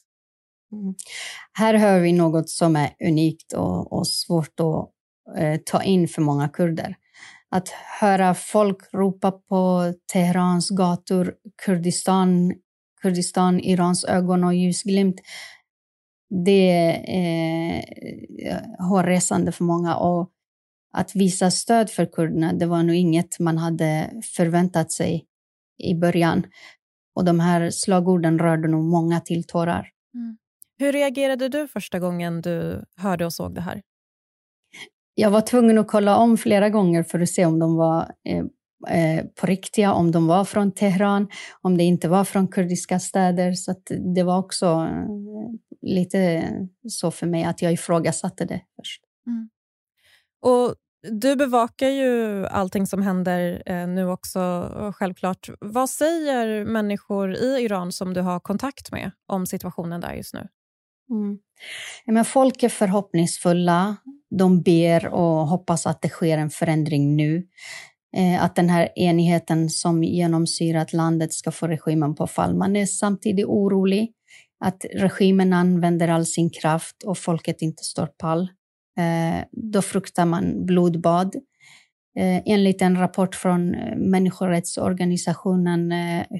Mm. 0.73 0.94
Här 1.52 1.75
hör 1.75 2.00
vi 2.00 2.12
något 2.12 2.49
som 2.49 2.76
är 2.76 2.90
unikt 3.09 3.52
och, 3.52 3.92
och 3.92 4.06
svårt 4.06 4.61
att 4.61 4.88
eh, 5.38 5.61
ta 5.64 5.82
in 5.82 6.09
för 6.09 6.23
många 6.23 6.49
kurder. 6.49 6.97
Att 7.50 7.68
höra 8.00 8.35
folk 8.35 8.78
ropa 8.94 9.30
på 9.30 9.94
Teherans 10.12 10.71
gator, 10.71 11.35
Kurdistan, 11.64 12.52
Kurdistan, 13.02 13.61
Irans 13.61 14.04
ögon 14.04 14.44
och 14.44 14.54
ljusglimt, 14.54 15.21
det 16.45 16.71
är 16.71 17.85
eh, 18.47 18.87
hårresande 18.89 19.53
för 19.53 19.65
många. 19.65 19.97
Och 19.97 20.31
att 20.93 21.17
visa 21.17 21.51
stöd 21.51 21.91
för 21.91 22.07
kurderna, 22.07 22.53
det 22.53 22.67
var 22.67 22.83
nog 22.83 22.97
inget 22.97 23.39
man 23.39 23.59
hade 23.59 24.11
förväntat 24.37 24.93
sig 24.93 25.25
i 25.79 25.95
början. 25.95 26.47
Och 27.15 27.25
de 27.25 27.41
här 27.41 27.71
slagorden 27.71 28.39
rörde 28.39 28.69
nog 28.69 28.85
många 28.85 29.21
till 29.21 29.45
tårar. 29.45 29.89
Mm. 30.15 30.37
Hur 30.79 30.93
reagerade 30.93 31.49
du 31.49 31.69
första 31.69 31.99
gången 31.99 32.41
du 32.41 32.85
hörde 32.97 33.25
och 33.27 33.33
såg 33.33 33.55
det 33.55 33.61
här? 33.61 33.83
Jag 35.15 35.31
var 35.31 35.41
tvungen 35.41 35.79
att 35.79 35.89
kolla 35.89 36.17
om 36.17 36.39
flera 36.39 36.71
gånger 36.71 37.03
för 37.03 37.21
att 37.21 37.29
se 37.29 37.47
om 37.47 37.59
de 37.59 37.77
var 37.77 38.11
eh, 38.29 38.45
eh, 38.99 39.25
på 39.41 39.47
riktiga, 39.47 39.93
om 39.93 40.11
de 40.11 40.27
var 40.27 40.45
från 40.45 40.73
Teheran, 40.73 41.29
om 41.61 41.77
det 41.77 41.85
inte 41.85 42.09
var 42.09 42.25
från 42.25 42.49
kurdiska 42.49 42.99
städer. 42.99 43.53
Så 43.53 43.75
det 44.15 44.23
var 44.23 44.39
också 44.39 44.67
eh, 44.67 45.07
lite 45.83 46.53
så 46.89 47.11
för 47.11 47.27
mig 47.27 47.45
att 47.45 47.62
jag 47.62 47.73
ifrågasatte 47.73 48.45
det 48.45 48.61
först. 48.77 49.03
Mm. 49.27 49.49
Och 50.43 50.75
du 51.11 51.37
bevakar 51.37 51.89
ju 51.89 52.47
allting 52.47 52.87
som 52.87 53.03
händer 53.03 53.62
eh, 53.67 53.89
nu 53.89 54.09
också, 54.09 54.71
självklart. 54.95 55.49
Vad 55.61 55.91
säger 55.91 56.65
människor 56.65 57.35
i 57.35 57.65
Iran 57.65 57.93
som 57.93 58.15
du 58.15 58.21
har 58.21 58.41
kontakt 58.41 58.93
med 58.93 59.11
om 59.27 59.47
situationen 59.47 60.01
där 60.01 60.15
just 60.15 60.35
nu? 60.35 60.49
Mm. 61.11 61.39
Men 62.07 62.25
folk 62.25 62.62
är 62.62 62.69
förhoppningsfulla. 62.69 63.97
De 64.31 64.62
ber 64.62 65.09
och 65.09 65.47
hoppas 65.49 65.87
att 65.87 66.03
det 66.03 66.09
sker 66.09 66.39
en 66.39 66.51
förändring 66.51 67.17
nu. 67.17 67.47
Eh, 68.17 68.45
att 68.45 68.57
den 68.57 68.69
här 68.69 68.89
enigheten 68.97 69.71
som 69.71 70.05
genomsyrat 70.05 70.93
landet 70.93 71.33
ska 71.33 71.51
få 71.51 71.67
regimen 71.67 72.15
på 72.15 72.27
fall. 72.27 72.55
Man 72.55 72.77
är 72.77 72.87
samtidigt 72.87 73.47
orolig 73.47 74.12
att 74.64 74.85
regimen 74.95 75.52
använder 75.52 76.09
all 76.09 76.26
sin 76.26 76.50
kraft 76.50 77.02
och 77.02 77.19
folket 77.19 77.62
inte 77.62 77.85
står 77.85 78.07
pall. 78.07 78.49
Eh, 78.99 79.45
då 79.52 79.83
fruktar 79.83 80.25
man 80.25 80.66
blodbad. 80.66 81.35
Eh, 82.16 82.42
enligt 82.45 82.83
en 82.83 82.99
rapport 82.99 83.35
från 83.35 83.75
eh, 83.75 83.97
människorättsorganisationen 83.97 85.92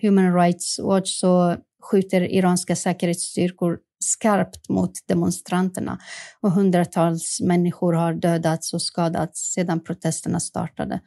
Human 0.03 0.35
Rights 0.35 0.79
Watch 0.79 1.21
så 1.21 1.57
skjuter 1.83 2.21
iranska 2.21 2.77
säkerhetsstyrkor 2.77 3.79
skarpt 4.05 4.69
mot 4.69 4.93
demonstranterna 5.09 5.99
och 6.41 6.53
hundratals 6.53 7.41
människor 7.41 7.93
har 7.93 8.13
dödats 8.13 8.75
och 8.75 8.83
skadats 8.83 9.53
sedan 9.53 9.81
protesterna 9.81 10.41
startade. 10.41 11.01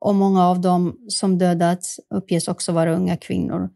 Och 0.00 0.14
många 0.14 0.46
av 0.46 0.60
dem 0.60 0.96
som 1.08 1.38
dödats 1.38 2.00
uppges 2.14 2.48
också 2.48 2.72
vara 2.72 2.94
unga 2.94 3.16
kvinnor. 3.16 3.70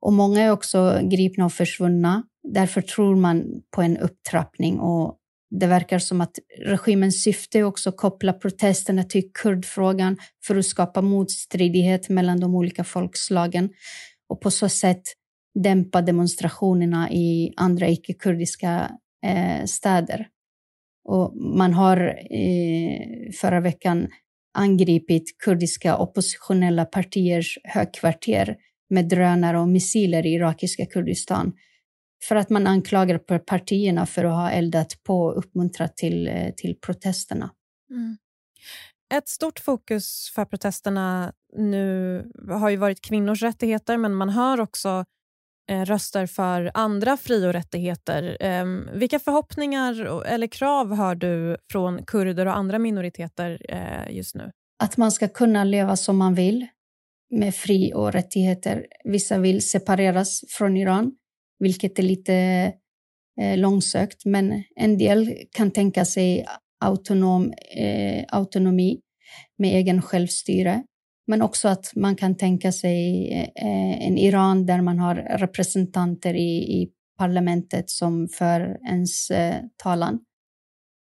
Och 0.00 0.12
många 0.12 0.40
är 0.40 0.50
också 0.50 1.00
gripna 1.02 1.44
och 1.44 1.52
försvunna. 1.52 2.22
Därför 2.48 2.80
tror 2.80 3.16
man 3.16 3.44
på 3.76 3.82
en 3.82 3.98
upptrappning 3.98 4.80
och 4.80 5.18
det 5.50 5.66
verkar 5.66 5.98
som 5.98 6.20
att 6.20 6.38
regimens 6.58 7.22
syfte 7.22 7.58
är 7.58 7.62
också 7.62 7.88
att 7.88 7.96
koppla 7.96 8.32
protesterna 8.32 9.04
till 9.04 9.30
kurdfrågan 9.32 10.16
för 10.46 10.56
att 10.56 10.66
skapa 10.66 11.02
motstridighet 11.02 12.08
mellan 12.08 12.40
de 12.40 12.54
olika 12.54 12.84
folkslagen 12.84 13.70
och 14.28 14.40
på 14.40 14.50
så 14.50 14.68
sätt 14.68 15.02
dämpa 15.62 16.02
demonstrationerna 16.02 17.10
i 17.10 17.52
andra 17.56 17.88
icke-kurdiska 17.88 18.90
eh, 19.26 19.64
städer. 19.64 20.28
Och 21.04 21.36
man 21.36 21.74
har 21.74 22.18
eh, 22.30 23.32
förra 23.40 23.60
veckan 23.60 24.08
angripit 24.54 25.38
kurdiska 25.44 25.96
oppositionella 25.96 26.84
partiers 26.84 27.58
högkvarter 27.64 28.56
med 28.90 29.08
drönare 29.08 29.58
och 29.58 29.68
missiler 29.68 30.26
i 30.26 30.34
irakiska 30.34 30.86
Kurdistan 30.86 31.52
för 32.24 32.36
att 32.36 32.50
man 32.50 32.66
anklagar 32.66 33.38
partierna 33.38 34.06
för 34.06 34.24
att 34.24 34.32
ha 34.32 34.50
eldat 34.50 35.02
på 35.04 35.20
och 35.20 35.38
uppmuntrat 35.38 35.96
till, 35.96 36.28
eh, 36.28 36.50
till 36.56 36.76
protesterna. 36.80 37.50
Mm. 37.90 38.16
Ett 39.14 39.28
stort 39.28 39.58
fokus 39.58 40.32
för 40.34 40.44
protesterna 40.44 41.32
nu 41.56 42.24
har 42.50 42.70
ju 42.70 42.76
varit 42.76 43.00
kvinnors 43.00 43.42
rättigheter 43.42 43.96
men 43.96 44.14
man 44.14 44.28
hör 44.28 44.60
också 44.60 45.04
eh, 45.70 45.84
röster 45.84 46.26
för 46.26 46.70
andra 46.74 47.16
fri 47.16 47.46
och 47.46 47.52
rättigheter. 47.52 48.36
Eh, 48.40 48.64
vilka 48.92 49.18
förhoppningar 49.18 50.24
eller 50.26 50.46
krav 50.46 50.92
har 50.92 51.14
du 51.14 51.56
från 51.72 52.04
kurder 52.04 52.46
och 52.46 52.56
andra 52.56 52.78
minoriteter 52.78 53.58
eh, 53.68 54.16
just 54.16 54.34
nu? 54.34 54.50
Att 54.82 54.96
man 54.96 55.12
ska 55.12 55.28
kunna 55.28 55.64
leva 55.64 55.96
som 55.96 56.16
man 56.16 56.34
vill 56.34 56.66
med 57.30 57.54
fri 57.54 57.92
och 57.94 58.12
rättigheter. 58.12 58.86
Vissa 59.04 59.38
vill 59.38 59.68
separeras 59.68 60.40
från 60.48 60.76
Iran, 60.76 61.12
vilket 61.58 61.98
är 61.98 62.02
lite 62.02 62.34
eh, 63.40 63.58
långsökt, 63.58 64.24
men 64.24 64.62
en 64.76 64.98
del 64.98 65.34
kan 65.50 65.70
tänka 65.70 66.04
sig 66.04 66.46
autonom, 66.80 67.52
eh, 67.76 68.24
autonomi 68.28 69.00
med 69.58 69.74
egen 69.74 70.02
självstyre. 70.02 70.82
Men 71.26 71.42
också 71.42 71.68
att 71.68 71.92
man 71.96 72.16
kan 72.16 72.36
tänka 72.36 72.72
sig 72.72 73.28
eh, 73.56 74.06
en 74.06 74.18
Iran 74.18 74.66
där 74.66 74.82
man 74.82 74.98
har 74.98 75.14
representanter 75.14 76.34
i, 76.34 76.82
i 76.82 76.90
parlamentet 77.18 77.90
som 77.90 78.28
för 78.28 78.78
ens 78.88 79.30
eh, 79.30 79.56
talan. 79.76 80.18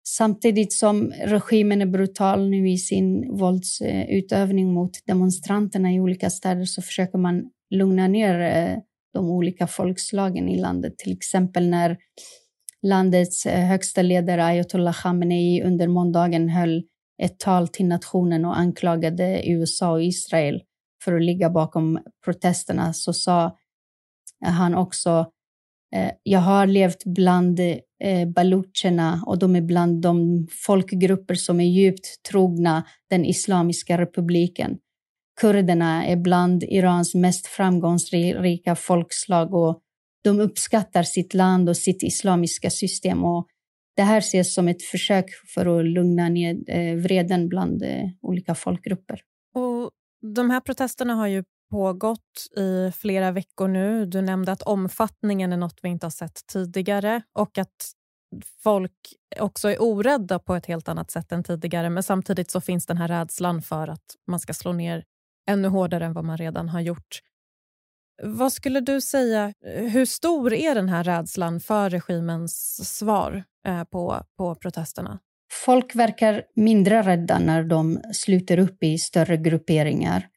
Samtidigt 0.09 0.73
som 0.73 1.13
regimen 1.25 1.83
är 1.83 1.87
brutal 1.87 2.51
nu 2.51 2.71
i 2.71 2.79
sin 2.79 3.37
våldsutövning 3.37 4.73
mot 4.73 4.91
demonstranterna 5.07 5.93
i 5.93 6.01
olika 6.01 6.31
städer 6.31 6.65
så 6.65 6.83
försöker 6.83 7.19
man 7.19 7.51
lugna 7.71 8.09
ner 8.09 8.41
eh, 8.41 8.79
de 9.15 9.31
olika 9.31 9.67
folkslagen 9.67 10.49
i 10.49 10.61
landet. 10.61 10.99
Till 10.99 11.13
exempel 11.13 11.69
när 11.69 11.97
landets 12.83 13.47
eh, 13.47 13.65
högsta 13.67 14.03
ledare 14.03 14.45
ayatollah 14.45 14.95
Khamenei 14.95 15.63
under 15.63 15.89
måndagen 15.89 16.49
höll 16.49 16.83
ett 17.23 17.39
tal 17.39 17.69
till 17.69 17.87
nationen 17.87 18.45
och 18.45 18.59
anklagade 18.59 19.43
USA 19.47 19.91
och 19.91 20.03
Israel 20.03 20.63
för 21.05 21.13
att 21.13 21.23
ligga 21.23 21.51
bakom 21.51 21.99
protesterna 22.25 22.93
så 22.93 23.13
sa 23.13 23.57
han 24.45 24.75
också 24.75 25.27
eh, 25.95 26.11
jag 26.23 26.41
har 26.41 26.67
levt 26.67 27.05
bland 27.05 27.61
Eh, 28.05 28.29
balucherna 28.29 29.23
och 29.27 29.39
de 29.39 29.57
är 29.57 29.61
bland 29.61 30.03
de 30.03 30.47
folkgrupper 30.51 31.35
som 31.35 31.61
är 31.61 31.65
djupt 31.65 32.23
trogna 32.31 32.85
den 33.11 33.25
Islamiska 33.25 33.99
republiken. 33.99 34.79
Kurderna 35.41 36.07
är 36.07 36.17
bland 36.17 36.63
Irans 36.63 37.15
mest 37.15 37.47
framgångsrika 37.47 38.75
folkslag 38.75 39.55
och 39.55 39.81
de 40.25 40.41
uppskattar 40.41 41.03
sitt 41.03 41.35
land 41.35 41.69
och 41.69 41.77
sitt 41.77 42.03
islamiska 42.03 42.71
system. 42.71 43.25
Och 43.25 43.47
det 43.97 44.03
här 44.03 44.19
ses 44.19 44.55
som 44.55 44.69
ett 44.69 44.83
försök 44.83 45.27
för 45.55 45.79
att 45.79 45.87
lugna 45.87 46.29
ner 46.29 46.71
eh, 46.71 46.97
vreden 46.97 47.49
bland 47.49 47.83
eh, 47.83 48.09
olika 48.23 48.55
folkgrupper. 48.55 49.21
Och 49.55 49.91
de 50.35 50.51
här 50.51 50.61
protesterna 50.61 51.15
har 51.15 51.27
ju 51.27 51.45
pågått 51.71 52.47
i 52.57 52.93
flera 52.97 53.31
veckor 53.31 53.69
nu. 53.69 54.07
Du 54.07 54.23
nämnde 54.23 54.53
att 54.53 54.63
omfattningen 54.63 55.53
är 55.53 55.57
något 55.57 55.79
vi 55.83 55.89
inte 55.89 56.07
har 56.07 56.11
sett 56.11 56.47
tidigare 56.47 57.23
och 57.33 57.59
att 57.59 57.93
folk 58.63 58.93
också 59.41 59.71
är 59.71 59.83
orädda 59.83 60.39
på 60.39 60.55
ett 60.55 60.67
helt 60.67 60.89
annat 60.89 61.11
sätt 61.11 61.33
än 61.33 61.45
tidigare. 61.45 61.91
Men 61.91 62.03
samtidigt 62.03 62.51
så 62.51 62.61
finns 62.61 62.87
den 62.87 62.97
här 62.97 63.09
rädslan 63.09 63.63
för 63.63 63.89
att 63.89 64.17
man 64.27 64.41
ska 64.41 64.55
slå 64.55 64.73
ner 64.73 65.05
ännu 65.49 65.69
hårdare 65.69 66.05
än 66.05 66.13
vad 66.13 66.25
man 66.25 66.39
redan 66.39 66.69
har 66.69 66.81
gjort. 66.81 67.21
Vad 68.23 68.53
skulle 68.53 68.81
du 68.81 69.01
säga, 69.01 69.53
hur 69.65 70.07
stor 70.07 70.53
är 70.53 70.75
den 70.75 70.89
här 70.89 71.05
rädslan 71.05 71.61
för 71.61 71.91
regimens 71.91 72.81
svar 72.99 73.45
eh, 73.67 73.85
på, 73.85 74.23
på 74.37 74.55
protesterna? 74.55 75.19
Folk 75.65 75.95
verkar 75.95 76.43
mindre 76.55 77.03
rädda 77.03 77.39
när 77.39 77.63
de 77.63 78.01
sluter 78.13 78.59
upp 78.59 78.83
i 78.83 78.99
större 78.99 79.37
grupperingar. 79.37 80.29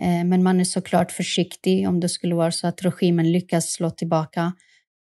Eh, 0.00 0.24
men 0.24 0.42
man 0.42 0.60
är 0.60 0.64
såklart 0.64 1.12
försiktig 1.12 1.88
om 1.88 2.00
det 2.00 2.08
skulle 2.08 2.34
vara 2.34 2.50
så 2.50 2.66
att 2.66 2.84
regimen 2.84 3.32
lyckas 3.32 3.72
slå 3.72 3.90
tillbaka. 3.90 4.52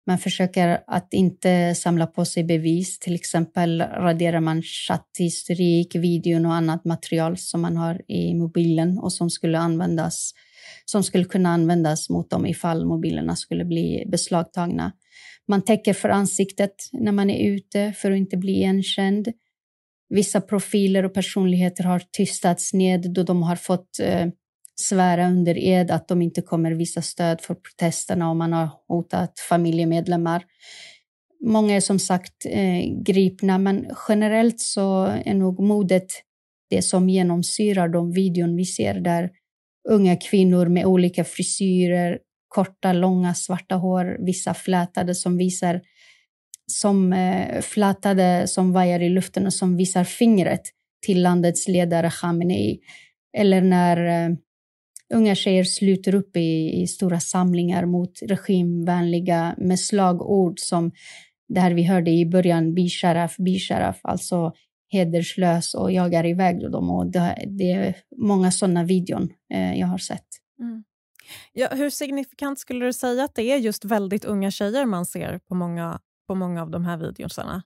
Man 0.06 0.18
försöker 0.18 0.80
att 0.86 1.08
inte 1.12 1.74
samla 1.74 2.06
på 2.06 2.24
sig 2.24 2.44
bevis. 2.44 2.98
Till 2.98 3.14
exempel 3.14 3.80
raderar 3.80 4.40
man 4.40 4.62
chatthistorik, 4.62 5.94
videon 5.94 6.46
och 6.46 6.54
annat 6.54 6.84
material 6.84 7.36
som 7.36 7.60
man 7.60 7.76
har 7.76 8.02
i 8.08 8.34
mobilen 8.34 8.98
och 8.98 9.12
som 9.12 9.30
skulle 9.30 9.58
användas 9.58 10.32
som 10.84 11.02
skulle 11.02 11.24
kunna 11.24 11.48
användas 11.48 12.10
mot 12.10 12.30
dem 12.30 12.46
ifall 12.46 12.86
mobilerna 12.86 13.36
skulle 13.36 13.64
bli 13.64 14.04
beslagtagna. 14.06 14.92
Man 15.48 15.62
täcker 15.62 15.92
för 15.92 16.08
ansiktet 16.08 16.74
när 16.92 17.12
man 17.12 17.30
är 17.30 17.50
ute 17.50 17.92
för 17.92 18.10
att 18.10 18.18
inte 18.18 18.36
bli 18.36 18.52
igenkänd. 18.52 19.28
Vissa 20.08 20.40
profiler 20.40 21.04
och 21.04 21.14
personligheter 21.14 21.84
har 21.84 22.02
tystats 22.16 22.72
ned 22.72 23.12
då 23.12 23.22
de 23.22 23.42
har 23.42 23.56
fått 23.56 24.00
eh, 24.00 24.26
svära 24.80 25.28
under 25.28 25.58
ed 25.58 25.90
att 25.90 26.08
de 26.08 26.22
inte 26.22 26.42
kommer 26.42 26.72
visa 26.72 27.02
stöd 27.02 27.40
för 27.40 27.54
protesterna 27.54 28.30
och 28.30 28.36
man 28.36 28.52
har 28.52 28.68
hotat 28.88 29.40
familjemedlemmar. 29.48 30.44
Många 31.44 31.76
är 31.76 31.80
som 31.80 31.98
sagt 31.98 32.46
eh, 32.46 33.02
gripna, 33.02 33.58
men 33.58 33.90
generellt 34.08 34.60
så 34.60 35.04
är 35.24 35.34
nog 35.34 35.60
modet 35.60 36.12
det 36.70 36.82
som 36.82 37.08
genomsyrar 37.08 37.88
de 37.88 38.12
videon 38.12 38.56
vi 38.56 38.64
ser 38.64 38.94
där 38.94 39.30
unga 39.88 40.16
kvinnor 40.16 40.66
med 40.66 40.86
olika 40.86 41.24
frisyrer, 41.24 42.18
korta, 42.48 42.92
långa, 42.92 43.34
svarta 43.34 43.74
hår, 43.74 44.16
vissa 44.26 44.54
flätade 44.54 45.14
som 45.14 45.36
visar 45.36 45.80
som 46.66 47.12
eh, 47.12 47.60
flätade 47.60 48.46
som 48.46 48.72
vajar 48.72 49.00
i 49.00 49.08
luften 49.08 49.46
och 49.46 49.52
som 49.52 49.76
visar 49.76 50.04
fingret 50.04 50.62
till 51.06 51.22
landets 51.22 51.68
ledare 51.68 52.10
Khamenei. 52.10 52.80
Eller 53.36 53.60
när 53.60 53.96
eh, 54.06 54.36
unga 55.14 55.34
tjejer 55.34 55.64
sluter 55.64 56.14
upp 56.14 56.36
i, 56.36 56.82
i 56.82 56.86
stora 56.86 57.20
samlingar 57.20 57.86
mot 57.86 58.22
regimvänliga 58.22 59.54
med 59.58 59.80
slagord 59.80 60.58
som 60.60 60.92
det 61.48 61.60
här 61.60 61.74
vi 61.74 61.82
hörde 61.82 62.10
i 62.10 62.26
början, 62.26 62.74
bisharaf, 62.74 63.36
bisharaf, 63.36 64.00
alltså 64.02 64.52
hederslös 64.88 65.74
och 65.74 65.92
jagar 65.92 66.26
iväg 66.26 66.70
dem. 66.72 66.90
Och 66.90 67.06
det, 67.06 67.44
det 67.46 67.72
är 67.72 67.96
många 68.16 68.50
sådana 68.50 68.84
videon 68.84 69.28
eh, 69.54 69.80
jag 69.80 69.86
har 69.86 69.98
sett. 69.98 70.26
Mm. 70.60 70.84
Ja, 71.52 71.68
hur 71.72 71.90
signifikant 71.90 72.58
skulle 72.58 72.84
du 72.84 72.92
säga 72.92 73.24
att 73.24 73.34
det 73.34 73.42
är 73.42 73.56
just 73.56 73.84
väldigt 73.84 74.24
unga 74.24 74.50
tjejer 74.50 74.86
man 74.86 75.06
ser 75.06 75.38
på 75.48 75.54
många, 75.54 76.00
på 76.28 76.34
många 76.34 76.62
av 76.62 76.70
de 76.70 76.84
här 76.84 76.96
videorna? 76.96 77.62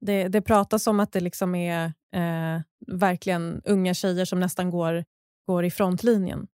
Det, 0.00 0.28
det 0.28 0.42
pratas 0.42 0.86
om 0.86 1.00
att 1.00 1.12
det 1.12 1.20
liksom 1.20 1.54
är 1.54 1.84
eh, 2.14 2.60
verkligen 2.86 3.62
unga 3.64 3.94
tjejer 3.94 4.24
som 4.24 4.40
nästan 4.40 4.70
går, 4.70 5.04
går 5.46 5.64
i 5.64 5.70
frontlinjen. 5.70 6.46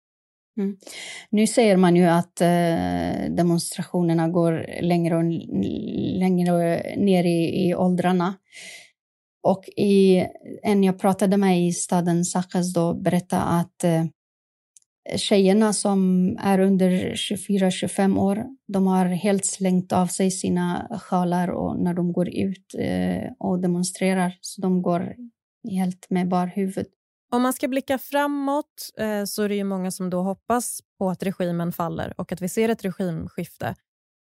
Mm. 0.59 0.77
Nu 1.31 1.47
säger 1.47 1.77
man 1.77 1.97
ju 1.97 2.05
att 2.05 2.41
eh, 2.41 3.31
demonstrationerna 3.31 4.29
går 4.29 4.83
längre 4.83 5.17
och 5.17 5.25
längre 6.19 6.83
ner 6.97 7.25
i, 7.25 7.69
i 7.69 7.75
åldrarna. 7.75 8.35
Och 9.43 9.69
i, 9.77 10.27
en 10.63 10.85
jag 10.85 10.99
pratade 10.99 11.37
med 11.37 11.67
i 11.67 11.73
staden 11.73 12.25
Sakas 12.25 12.73
då 12.73 12.95
berättade 12.95 13.43
att 13.43 13.85
eh, 13.85 14.05
tjejerna 15.17 15.73
som 15.73 16.31
är 16.41 16.59
under 16.59 17.15
24-25 17.15 18.19
år, 18.19 18.45
de 18.69 18.87
har 18.87 19.07
helt 19.07 19.47
slängt 19.47 19.93
av 19.93 20.07
sig 20.07 20.31
sina 20.31 20.99
sjalar 21.03 21.49
och 21.49 21.79
när 21.79 21.95
de 21.95 22.13
går 22.13 22.29
ut 22.29 22.75
eh, 22.79 23.33
och 23.39 23.61
demonstrerar. 23.61 24.39
Så 24.41 24.61
de 24.61 24.83
går 24.83 25.15
helt 25.71 26.07
med 26.11 26.29
bar 26.29 26.47
huvud. 26.47 26.87
Om 27.35 27.43
man 27.43 27.53
ska 27.53 27.69
blicka 27.69 27.99
framåt 27.99 28.91
eh, 28.99 29.25
så 29.25 29.43
är 29.43 29.49
det 29.49 29.55
ju 29.55 29.65
många 29.65 29.91
som 29.91 30.11
då 30.11 30.23
hoppas 30.23 30.81
på 30.99 31.11
att 31.11 31.23
regimen 31.23 31.73
faller 31.73 32.15
och 32.21 32.33
att 32.33 32.41
vi 32.41 32.49
ser 32.49 32.69
ett 32.69 32.85
regimskifte. 32.85 33.75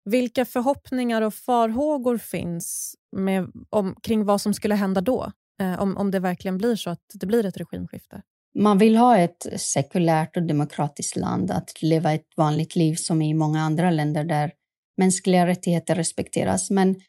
Vilka 0.05 0.45
förhoppningar 0.45 1.23
och 1.23 1.35
farhågor 1.35 2.19
finns 2.19 2.95
med, 3.17 3.51
om, 3.71 3.95
kring 4.03 4.25
vad 4.25 4.41
som 4.41 4.55
skulle 4.55 4.75
hända 4.75 5.01
då? 5.01 5.33
Eh, 5.61 5.83
om, 5.83 5.97
om 5.97 6.11
det 6.11 6.19
verkligen 6.19 6.59
blir 6.59 6.77
så 6.77 6.91
att 6.91 7.01
det 7.15 7.27
blir 7.27 7.47
ett 7.47 7.57
regimskifte? 7.57 8.23
Man 8.59 8.79
vill 8.79 8.97
ha 8.97 9.19
ett 9.19 9.47
sekulärt 9.57 10.37
och 10.37 10.43
demokratiskt 10.43 11.17
land, 11.17 11.51
att 11.51 11.83
leva 11.83 12.13
ett 12.13 12.29
vanligt 12.37 12.77
liv 12.77 12.95
som 12.95 13.23
i 13.23 13.35
många 13.35 13.61
andra 13.61 13.91
länder 13.91 14.25
där 14.25 14.53
mänskliga 14.97 15.47
rättigheter 15.47 15.95
respekteras. 15.95 16.71
Men 16.71 17.01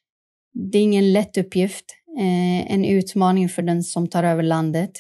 det 0.54 0.78
är 0.78 0.82
ingen 0.82 1.14
lätt 1.14 1.38
uppgift, 1.38 1.86
eh, 2.20 2.74
en 2.74 2.86
utmaning 2.86 3.50
för 3.50 3.62
den 3.62 3.84
som 3.84 4.08
tar 4.08 4.24
över 4.24 4.44
landet. 4.44 4.92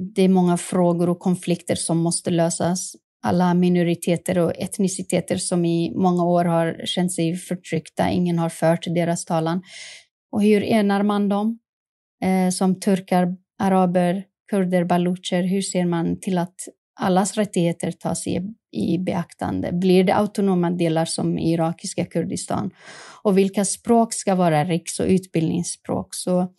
Det 0.00 0.22
är 0.22 0.28
många 0.28 0.56
frågor 0.56 1.08
och 1.08 1.18
konflikter 1.18 1.74
som 1.74 1.98
måste 1.98 2.30
lösas 2.30 2.92
alla 3.22 3.54
minoriteter 3.54 4.38
och 4.38 4.52
etniciteter 4.56 5.36
som 5.36 5.64
i 5.64 5.92
många 5.94 6.24
år 6.24 6.44
har 6.44 6.80
känt 6.84 7.12
sig 7.12 7.36
förtryckta. 7.36 8.10
Ingen 8.10 8.38
har 8.38 8.48
fört 8.48 8.84
deras 8.94 9.24
talan. 9.24 9.62
Och 10.32 10.42
hur 10.42 10.62
enar 10.62 11.02
man 11.02 11.28
dem? 11.28 11.58
Eh, 12.24 12.50
som 12.50 12.80
turkar, 12.80 13.36
araber, 13.58 14.24
kurder, 14.50 14.84
balucher, 14.84 15.42
hur 15.42 15.62
ser 15.62 15.84
man 15.84 16.20
till 16.20 16.38
att 16.38 16.54
allas 17.00 17.36
rättigheter 17.36 17.92
tas 17.92 18.26
i, 18.26 18.54
i 18.72 18.98
beaktande? 18.98 19.72
Blir 19.72 20.04
det 20.04 20.14
autonoma 20.14 20.70
delar 20.70 21.04
som 21.04 21.38
i 21.38 21.52
irakiska 21.52 22.04
Kurdistan? 22.04 22.70
Och 23.22 23.38
vilka 23.38 23.64
språk 23.64 24.12
ska 24.12 24.34
vara 24.34 24.64
riks 24.64 25.00
och 25.00 25.06
utbildningsspråk? 25.06 26.14
Så 26.14 26.52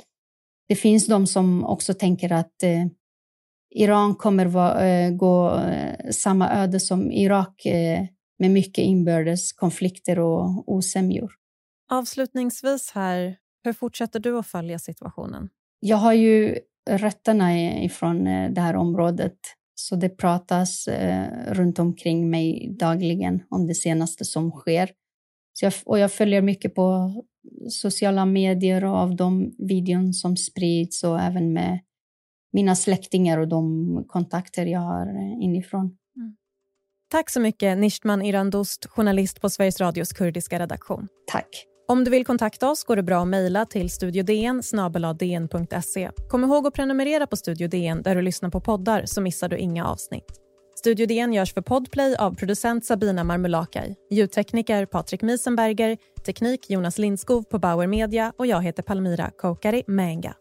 det 0.67 0.75
finns 0.75 1.07
de 1.07 1.27
som 1.27 1.65
också 1.65 1.93
tänker 1.93 2.31
att 2.31 2.63
eh, 2.63 2.85
Iran 3.77 4.15
kommer 4.15 4.45
va, 4.45 4.85
eh, 4.85 5.11
gå 5.11 5.59
eh, 5.59 6.09
samma 6.11 6.49
öde 6.49 6.79
som 6.79 7.11
Irak 7.11 7.65
eh, 7.65 8.05
med 8.39 8.51
mycket 8.51 8.83
inbördes 8.83 9.53
konflikter 9.53 10.19
och 10.19 10.71
osämjor. 10.71 11.31
Avslutningsvis 11.91 12.91
här, 12.91 13.35
hur 13.63 13.73
fortsätter 13.73 14.19
du 14.19 14.37
att 14.37 14.47
följa 14.47 14.79
situationen? 14.79 15.49
Jag 15.79 15.97
har 15.97 16.13
ju 16.13 16.57
rötterna 16.89 17.69
ifrån 17.83 18.23
det 18.53 18.61
här 18.61 18.75
området 18.75 19.37
så 19.75 19.95
det 19.95 20.09
pratas 20.09 20.89
runt 21.47 21.79
omkring 21.79 22.29
mig 22.29 22.75
dagligen 22.79 23.43
om 23.49 23.67
det 23.67 23.75
senaste 23.75 24.25
som 24.25 24.51
sker. 24.51 24.89
Så 25.53 25.65
jag, 25.65 25.73
och 25.85 25.99
jag 25.99 26.11
följer 26.11 26.41
mycket 26.41 26.75
på 26.75 27.13
sociala 27.69 28.25
medier 28.25 28.85
och 28.85 28.97
av 28.97 29.15
de 29.15 29.55
videon 29.57 30.13
som 30.13 30.37
sprids 30.37 31.03
och 31.03 31.21
även 31.21 31.53
med 31.53 31.79
mina 32.57 32.75
släktingar 32.75 33.37
och 33.37 33.47
de 33.47 34.05
kontakter 34.07 34.65
jag 34.65 34.79
har 34.79 35.07
inifrån. 35.43 35.81
Mm. 35.81 36.35
Tack 37.11 37.29
så 37.29 37.39
mycket 37.39 37.77
Nishtman 37.77 38.21
Irandost, 38.21 38.85
journalist 38.85 39.41
på 39.41 39.49
Sveriges 39.49 39.81
Radios 39.81 40.13
kurdiska 40.13 40.59
redaktion. 40.59 41.07
Tack. 41.31 41.65
Om 41.87 42.03
du 42.03 42.11
vill 42.11 42.25
kontakta 42.25 42.69
oss 42.69 42.83
går 42.83 42.95
det 42.95 43.03
bra 43.03 43.21
att 43.21 43.27
mejla 43.27 43.65
till 43.65 43.89
studiodn 43.89 44.61
Kom 46.29 46.43
ihåg 46.43 46.67
att 46.67 46.73
prenumerera 46.73 47.27
på 47.27 47.35
Studio 47.35 47.67
DN 47.67 48.01
där 48.01 48.15
du 48.15 48.21
lyssnar 48.21 48.49
på 48.49 48.61
poddar 48.61 49.05
så 49.05 49.21
missar 49.21 49.49
du 49.49 49.57
inga 49.57 49.87
avsnitt. 49.87 50.31
Studio 50.75 51.05
DN 51.05 51.33
görs 51.33 51.53
för 51.53 51.61
Podplay 51.61 52.15
av 52.15 52.35
producent 52.35 52.85
Sabina 52.85 53.23
Marmulakai, 53.23 53.95
ljudtekniker 54.11 54.85
Patrik 54.85 55.21
Miesenberger, 55.21 55.97
teknik 56.25 56.69
Jonas 56.69 56.97
Lindskov 56.97 57.43
på 57.43 57.59
Bauer 57.59 57.87
Media 57.87 58.33
och 58.37 58.47
jag 58.47 58.61
heter 58.61 58.83
Palmira 58.83 59.31
Kokari 59.37 59.83
Menga. 59.87 60.35